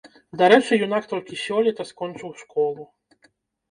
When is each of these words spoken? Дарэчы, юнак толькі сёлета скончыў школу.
Дарэчы, 0.39 0.73
юнак 0.85 1.03
толькі 1.13 1.39
сёлета 1.45 1.89
скончыў 1.93 2.37
школу. 2.43 2.93